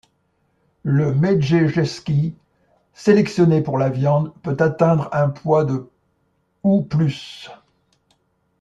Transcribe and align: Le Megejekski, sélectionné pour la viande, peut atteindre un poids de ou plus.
Le 0.81 1.13
Megejekski, 1.13 2.33
sélectionné 2.95 3.61
pour 3.61 3.77
la 3.77 3.89
viande, 3.91 4.33
peut 4.41 4.57
atteindre 4.59 5.09
un 5.11 5.29
poids 5.29 5.63
de 5.63 5.87
ou 6.63 6.81
plus. 6.81 7.47